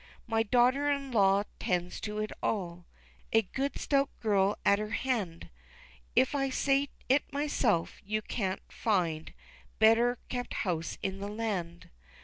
My 0.25 0.41
daughter 0.41 0.89
in 0.89 1.11
law 1.11 1.43
'tends 1.59 1.99
to 2.01 2.17
it 2.17 2.31
all 2.41 2.87
A 3.31 3.43
good 3.43 3.77
stout 3.77 4.09
girl 4.19 4.57
at 4.65 4.79
her 4.79 4.89
hand 4.89 5.51
If 6.15 6.33
I 6.33 6.49
say 6.49 6.89
it 7.07 7.31
myself, 7.31 8.01
you 8.03 8.23
can't 8.23 8.63
find 8.67 9.31
Better 9.77 10.17
kept 10.27 10.55
house 10.65 10.97
in 11.03 11.19
the 11.19 11.29
land. 11.29 11.91